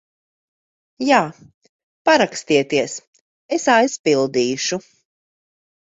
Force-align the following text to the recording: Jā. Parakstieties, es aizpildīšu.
Jā. 1.07 1.19
Parakstieties, 2.11 2.97
es 3.59 3.69
aizpildīšu. 3.77 4.85